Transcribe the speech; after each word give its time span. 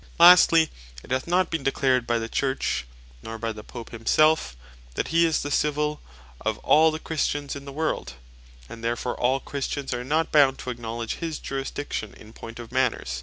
Lastly, 0.17 0.71
it 1.03 1.11
hath 1.11 1.27
not 1.27 1.51
been 1.51 1.61
declared 1.61 2.07
by 2.07 2.17
the 2.17 2.27
Church, 2.27 2.87
nor 3.21 3.37
by 3.37 3.51
the 3.51 3.63
Pope 3.63 3.91
himselfe, 3.91 4.57
that 4.95 5.09
he 5.09 5.27
is 5.27 5.43
the 5.43 5.51
Civill 5.51 6.01
Soveraign 6.39 6.57
of 6.57 6.57
all 6.65 6.89
the 6.89 6.97
Christians 6.97 7.55
in 7.55 7.65
the 7.65 7.71
world; 7.71 8.13
and 8.67 8.83
therefore 8.83 9.13
all 9.19 9.39
Christians 9.39 9.93
are 9.93 10.03
not 10.03 10.31
bound 10.31 10.57
to 10.57 10.71
acknowledge 10.71 11.17
his 11.17 11.37
Jurisdiction 11.37 12.15
in 12.15 12.33
point 12.33 12.57
of 12.57 12.71
Manners. 12.71 13.19